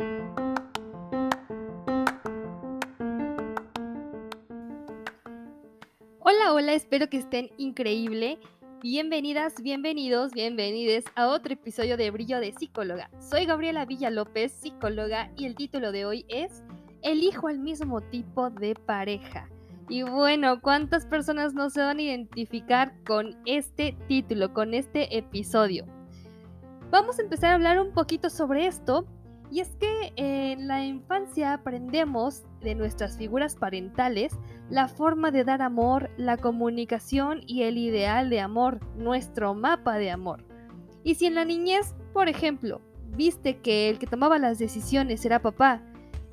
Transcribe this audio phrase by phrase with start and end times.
[0.00, 0.12] Hola,
[6.52, 8.38] hola, espero que estén increíble.
[8.80, 13.10] Bienvenidas, bienvenidos, bienvenides a otro episodio de Brillo de Psicóloga.
[13.18, 16.62] Soy Gabriela Villa López, psicóloga, y el título de hoy es
[17.02, 19.48] Elijo al mismo tipo de pareja.
[19.88, 25.86] Y bueno, ¿cuántas personas no se van a identificar con este título, con este episodio?
[26.92, 29.08] Vamos a empezar a hablar un poquito sobre esto.
[29.50, 34.36] Y es que en la infancia aprendemos de nuestras figuras parentales
[34.68, 40.10] la forma de dar amor, la comunicación y el ideal de amor, nuestro mapa de
[40.10, 40.44] amor.
[41.02, 42.82] Y si en la niñez, por ejemplo,
[43.16, 45.82] viste que el que tomaba las decisiones era papá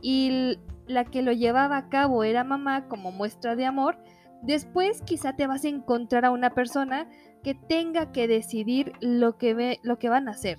[0.00, 3.98] y la que lo llevaba a cabo era mamá como muestra de amor,
[4.42, 7.08] después quizá te vas a encontrar a una persona
[7.42, 10.58] que tenga que decidir lo que, ve, lo que van a hacer.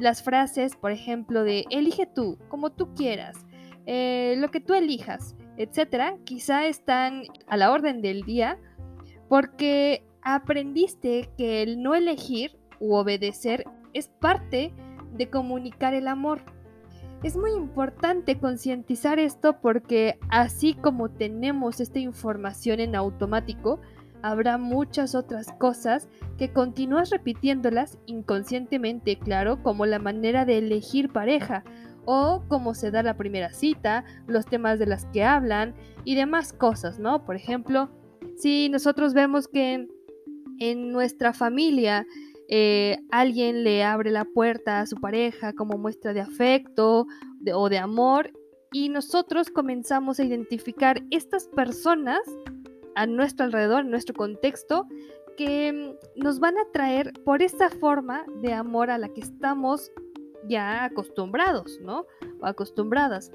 [0.00, 3.46] Las frases, por ejemplo, de elige tú, como tú quieras,
[3.86, 8.58] eh, lo que tú elijas, etcétera, quizá están a la orden del día
[9.28, 14.72] porque aprendiste que el no elegir u obedecer es parte
[15.16, 16.42] de comunicar el amor.
[17.22, 23.80] Es muy importante concientizar esto porque así como tenemos esta información en automático,
[24.22, 31.64] habrá muchas otras cosas que continúas repitiéndolas inconscientemente, claro, como la manera de elegir pareja
[32.04, 35.74] o cómo se da la primera cita, los temas de las que hablan
[36.04, 37.24] y demás cosas, ¿no?
[37.24, 37.90] Por ejemplo,
[38.36, 39.88] si nosotros vemos que
[40.58, 42.06] en nuestra familia
[42.48, 47.06] eh, alguien le abre la puerta a su pareja como muestra de afecto
[47.52, 48.32] o de amor
[48.72, 52.20] y nosotros comenzamos a identificar estas personas
[52.98, 54.86] a nuestro alrededor, en nuestro contexto,
[55.36, 59.92] que mm, nos van a traer por esa forma de amor a la que estamos
[60.48, 62.06] ya acostumbrados, ¿no?
[62.40, 63.30] O acostumbradas.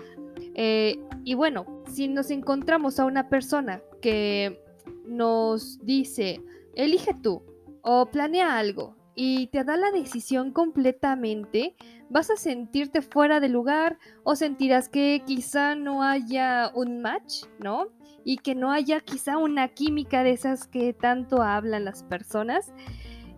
[0.56, 4.62] Eh, y bueno, si nos encontramos a una persona que
[5.06, 6.42] nos dice,
[6.76, 7.42] elige tú
[7.84, 11.76] o planea algo y te da la decisión completamente,
[12.10, 17.88] vas a sentirte fuera de lugar o sentirás que quizá no haya un match, ¿no?
[18.24, 22.74] Y que no haya quizá una química de esas que tanto hablan las personas.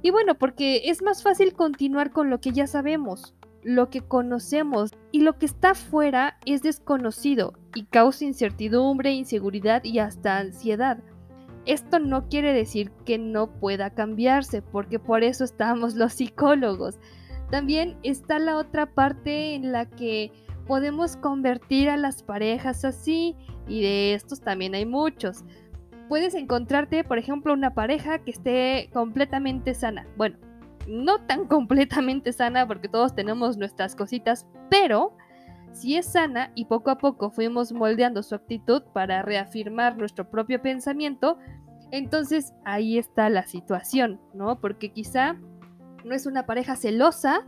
[0.01, 4.91] Y bueno, porque es más fácil continuar con lo que ya sabemos, lo que conocemos
[5.11, 10.99] y lo que está fuera es desconocido y causa incertidumbre, inseguridad y hasta ansiedad.
[11.65, 16.99] Esto no quiere decir que no pueda cambiarse, porque por eso estamos los psicólogos.
[17.49, 20.31] También está la otra parte en la que
[20.67, 23.35] podemos convertir a las parejas así,
[23.67, 25.43] y de estos también hay muchos.
[26.09, 30.05] Puedes encontrarte, por ejemplo, una pareja que esté completamente sana.
[30.17, 30.37] Bueno,
[30.87, 35.17] no tan completamente sana porque todos tenemos nuestras cositas, pero
[35.75, 40.61] si es sana y poco a poco fuimos moldeando su actitud para reafirmar nuestro propio
[40.61, 41.37] pensamiento,
[41.91, 44.59] entonces ahí está la situación, ¿no?
[44.61, 45.35] Porque quizá
[46.05, 47.41] no es una pareja celosa,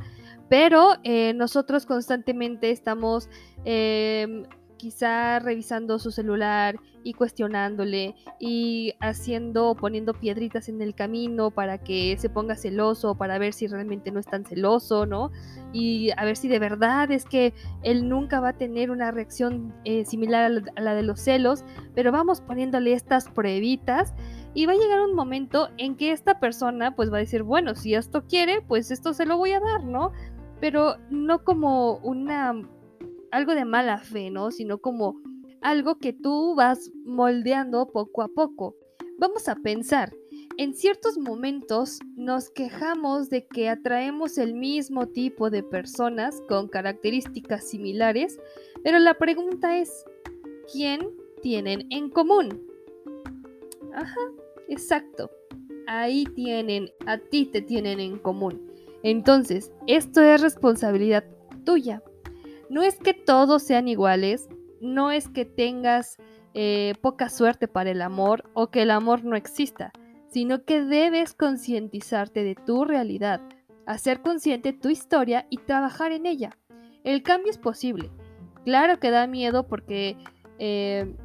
[0.50, 3.30] pero eh, nosotros constantemente estamos
[3.64, 4.44] em,
[4.78, 12.18] quizá revisando su celular y cuestionándole y haciendo, poniendo piedritas en el camino para que
[12.18, 15.32] se ponga celoso, para ver si realmente no es tan celoso, ¿no?
[15.74, 19.74] Y a ver si de verdad es que él nunca va a tener una reacción
[19.86, 21.64] eh, similar a la, de los celos,
[21.96, 24.14] pero vamos poniéndole estas pruebitas
[24.54, 27.76] y va a llegar un momento en que esta persona pues va a decir, bueno,
[27.76, 30.12] si esto quiere, pues esto se lo voy a dar, ¿no?
[30.60, 32.54] Pero no como una
[33.32, 34.52] algo de mala fe, ¿no?
[34.52, 35.22] Sino como
[35.62, 38.76] algo que tú vas moldeando poco a poco.
[39.18, 40.14] Vamos a pensar,
[40.58, 47.68] en ciertos momentos nos quejamos de que atraemos el mismo tipo de personas con características
[47.68, 48.40] similares,
[48.84, 50.06] pero la pregunta es,
[50.72, 51.10] ¿quién
[51.42, 52.62] tienen en común?
[53.94, 54.20] Ajá,
[54.68, 55.30] exacto.
[55.88, 58.72] Ahí tienen, a ti te tienen en común.
[59.04, 61.24] Entonces, esto es responsabilidad
[61.66, 62.02] tuya.
[62.70, 64.50] No es que todos sean iguales,
[64.82, 66.18] no es que tengas
[66.54, 69.92] eh, poca suerte para el amor o que el amor no exista,
[70.28, 73.42] sino que debes concientizarte de tu realidad,
[73.86, 76.58] hacer consciente tu historia y trabajar en ella.
[77.04, 78.12] El cambio es posible.
[78.66, 80.18] Claro que da miedo porque
[80.60, 81.16] eh,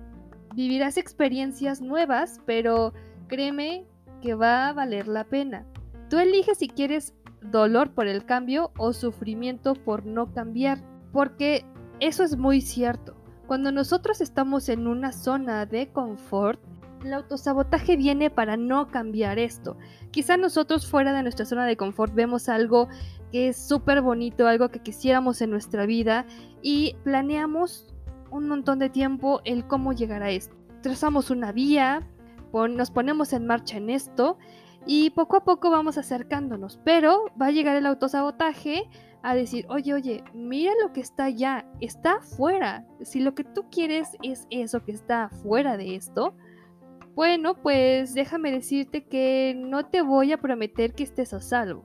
[0.54, 2.92] vivirás experiencias nuevas, pero
[3.26, 3.86] créeme
[4.20, 5.66] que va a valer la pena.
[6.08, 10.91] Tú eliges si quieres dolor por el cambio o sufrimiento por no cambiar.
[11.12, 11.64] Porque
[12.00, 13.14] eso es muy cierto.
[13.46, 16.60] Cuando nosotros estamos en una zona de confort,
[17.04, 19.76] el autosabotaje viene para no cambiar esto.
[20.10, 22.88] Quizá nosotros fuera de nuestra zona de confort vemos algo
[23.30, 26.26] que es súper bonito, algo que quisiéramos en nuestra vida
[26.62, 27.92] y planeamos
[28.30, 30.56] un montón de tiempo el cómo llegar a esto.
[30.82, 32.08] Trazamos una vía,
[32.52, 34.38] nos ponemos en marcha en esto
[34.86, 38.88] y poco a poco vamos acercándonos, pero va a llegar el autosabotaje
[39.22, 42.84] a decir, oye, oye, mira lo que está allá, está afuera.
[43.02, 46.34] Si lo que tú quieres es eso que está afuera de esto,
[47.14, 51.84] bueno, pues déjame decirte que no te voy a prometer que estés a salvo.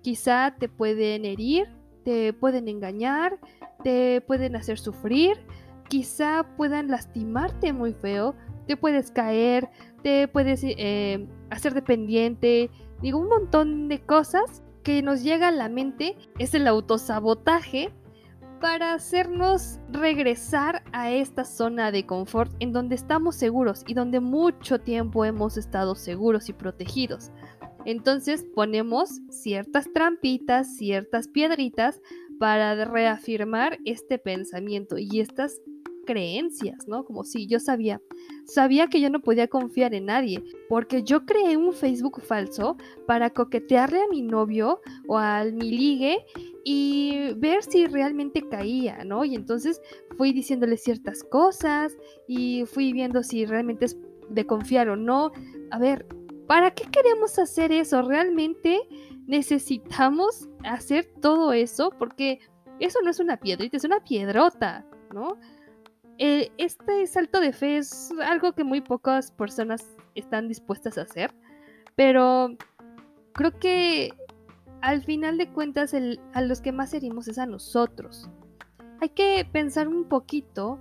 [0.00, 1.68] Quizá te pueden herir,
[2.04, 3.38] te pueden engañar,
[3.84, 5.36] te pueden hacer sufrir,
[5.88, 8.34] quizá puedan lastimarte muy feo,
[8.66, 9.70] te puedes caer,
[10.02, 12.70] te puedes eh, hacer dependiente,
[13.00, 17.92] digo, un montón de cosas que nos llega a la mente es el autosabotaje
[18.60, 24.80] para hacernos regresar a esta zona de confort en donde estamos seguros y donde mucho
[24.80, 27.32] tiempo hemos estado seguros y protegidos.
[27.84, 32.00] Entonces ponemos ciertas trampitas, ciertas piedritas
[32.38, 35.60] para reafirmar este pensamiento y estas
[36.04, 37.04] creencias, ¿no?
[37.04, 38.00] Como si yo sabía,
[38.44, 42.76] sabía que yo no podía confiar en nadie, porque yo creé un Facebook falso
[43.06, 46.24] para coquetearle a mi novio o al mi ligue
[46.64, 49.24] y ver si realmente caía, ¿no?
[49.24, 49.80] Y entonces
[50.16, 51.96] fui diciéndole ciertas cosas
[52.28, 53.98] y fui viendo si realmente es
[54.30, 55.32] de confiar o no.
[55.70, 56.06] A ver,
[56.46, 58.02] ¿para qué queremos hacer eso?
[58.02, 58.80] ¿Realmente
[59.26, 61.90] necesitamos hacer todo eso?
[61.98, 62.40] Porque
[62.80, 65.38] eso no es una piedrita, es una piedrota, ¿no?
[66.18, 71.32] Eh, este salto de fe es algo que muy pocas personas están dispuestas a hacer,
[71.96, 72.50] pero
[73.32, 74.12] creo que
[74.82, 75.94] al final de cuentas
[76.34, 78.28] a los que más herimos es a nosotros.
[79.00, 80.78] Hay que pensar un poquito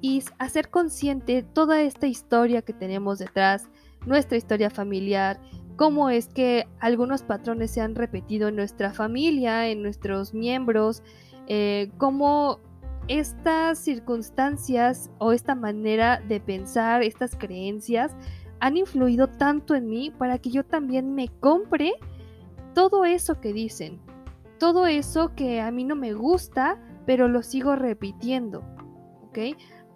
[0.00, 3.68] y hacer consciente toda esta historia que tenemos detrás,
[4.06, 5.40] nuestra historia familiar,
[5.76, 11.02] cómo es que algunos patrones se han repetido en nuestra familia, en nuestros miembros,
[11.46, 12.60] eh, cómo
[13.08, 18.14] estas circunstancias o esta manera de pensar, estas creencias,
[18.60, 21.92] han influido tanto en mí para que yo también me compre
[22.74, 24.00] todo eso que dicen,
[24.58, 28.62] todo eso que a mí no me gusta, pero lo sigo repitiendo.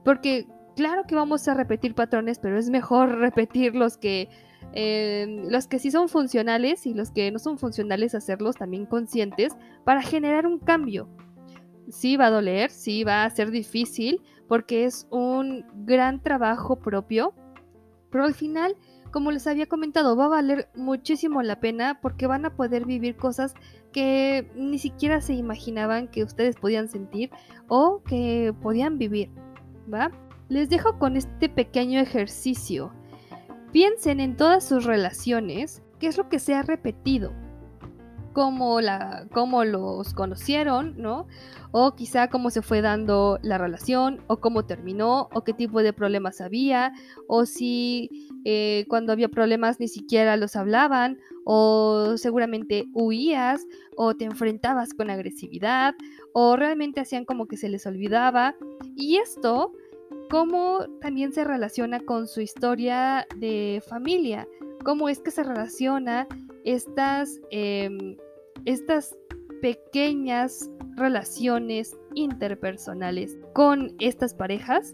[0.05, 4.29] Porque claro que vamos a repetir patrones, pero es mejor repetir los que,
[4.73, 9.57] eh, los que sí son funcionales y los que no son funcionales, hacerlos también conscientes
[9.85, 11.09] para generar un cambio,
[11.93, 17.35] sí va a doler, sí va a ser difícil, porque es un gran trabajo propio,
[18.11, 18.77] pero al final,
[19.11, 23.17] como les había comentado, va a valer muchísimo la pena porque van a poder vivir
[23.17, 23.55] cosas
[23.93, 27.31] que ni siquiera se imaginaban que ustedes podían sentir
[27.69, 29.31] o que podían vivir,
[29.93, 30.11] ¿va?
[30.49, 32.91] Les dejo con este pequeño ejercicio.
[33.71, 37.33] Piensen en todas sus relaciones, qué es lo que se ha repetido,
[38.33, 41.27] cómo, la, cómo los conocieron, ¿no?
[41.71, 45.93] O quizá cómo se fue dando la relación, o cómo terminó, o qué tipo de
[45.93, 46.93] problemas había,
[47.29, 54.25] o si eh, cuando había problemas ni siquiera los hablaban, o seguramente huías, o te
[54.25, 55.95] enfrentabas con agresividad,
[56.33, 58.55] o realmente hacían como que se les olvidaba.
[58.97, 59.73] Y esto,
[60.31, 64.47] cómo también se relaciona con su historia de familia,
[64.85, 66.27] cómo es que se relaciona
[66.65, 68.17] estas, em,
[68.65, 69.17] estas
[69.61, 74.93] pequeñas relaciones interpersonales con estas parejas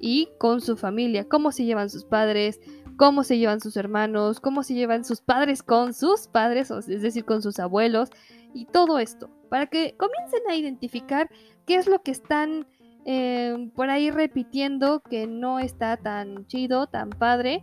[0.00, 2.60] y con su familia, cómo se llevan sus padres,
[2.96, 7.24] cómo se llevan sus hermanos, cómo se llevan sus padres con sus padres, es decir,
[7.24, 8.10] con sus abuelos,
[8.54, 11.30] y todo esto, para que comiencen a identificar
[11.66, 12.66] qué es lo que están
[13.04, 17.62] em, por ahí repitiendo que no está tan chido, tan padre,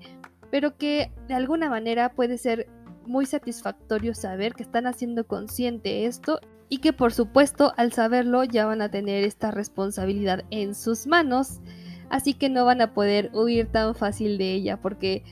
[0.52, 2.68] pero que de alguna manera puede ser
[3.08, 8.66] muy satisfactorio saber que están haciendo consciente esto y que por supuesto al saberlo ya
[8.66, 11.60] van a tener esta responsabilidad en sus manos,
[12.10, 15.24] así que no van a poder huir tan fácil de ella porque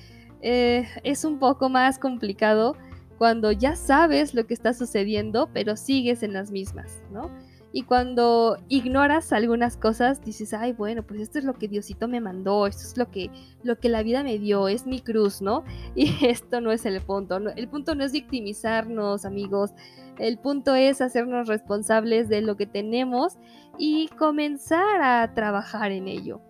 [0.42, 2.76] eh, es un poco más complicado
[3.18, 7.32] cuando ya sabes lo que está sucediendo pero sigues en las mismas, ¿no?
[7.76, 12.22] Y cuando ignoras algunas cosas, dices, ay, bueno, pues esto es lo que Diosito me
[12.22, 13.32] mandó, esto es lo que,
[13.64, 15.64] lo que la vida me dio, es mi cruz, ¿no?
[15.96, 17.38] Y esto no es el punto.
[17.38, 19.72] El punto no es victimizarnos, amigos.
[20.20, 23.40] El punto es hacernos responsables de lo que tenemos
[23.80, 26.42] y comenzar a trabajar en ello.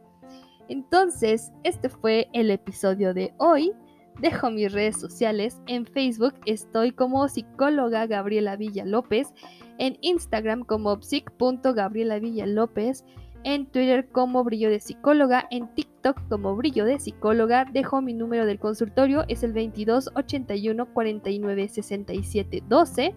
[0.68, 3.72] Entonces, este fue el episodio de hoy.
[4.20, 5.62] Dejo mis redes sociales.
[5.68, 9.34] En Facebook estoy como psicóloga Gabriela Villa López
[9.78, 13.06] en Instagram como psic.gabriela López,
[13.44, 17.66] en Twitter como Brillo de Psicóloga, en TikTok como Brillo de Psicóloga.
[17.66, 23.16] Dejo mi número del consultorio, es el 22 81 49 67 12.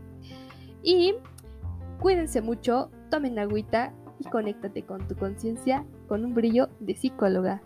[0.82, 1.14] Y
[2.00, 7.62] Cuídense mucho, tomen agüita y conéctate con tu conciencia con un brillo de psicóloga.